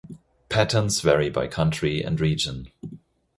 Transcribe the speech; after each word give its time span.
Patterns 0.49 0.99
vary 1.01 1.29
by 1.29 1.45
country 1.45 2.01
and 2.01 2.19
region. 2.19 2.71